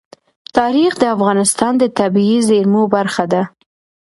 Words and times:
تاریخ 0.57 0.91
د 0.99 1.03
افغانستان 1.15 1.73
د 1.77 1.83
طبیعي 1.99 2.39
زیرمو 2.47 2.83
برخه 2.95 3.25
ده. 3.33 3.43